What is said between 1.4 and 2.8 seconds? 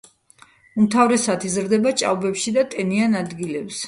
იზრდება ჭაობებში და